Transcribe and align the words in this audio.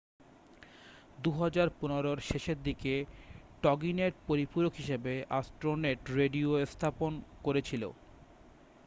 2015-র 1.19 1.95
শেষের 2.29 2.57
দিকে 2.63 2.93
টগিনেট 3.63 4.13
পরিপূরক 4.27 4.73
হিসাবে 4.75 5.13
অ্যাস্ট্রোনেট 5.23 5.99
রেডিও 6.17 6.49
স্থাপন 6.65 7.11
করেছিল 7.43 7.83